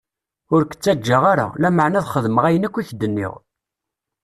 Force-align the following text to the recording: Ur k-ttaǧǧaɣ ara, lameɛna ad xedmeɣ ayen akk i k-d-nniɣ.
Ur 0.53 0.61
k-ttaǧǧaɣ 0.65 1.23
ara, 1.31 1.47
lameɛna 1.61 1.97
ad 1.99 2.07
xedmeɣ 2.13 2.43
ayen 2.45 2.67
akk 2.67 2.75
i 2.81 2.83
k-d-nniɣ. 2.87 3.33